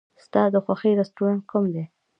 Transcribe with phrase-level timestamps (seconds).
[0.23, 1.83] ستا د خوښې رستورانت کوم دی؟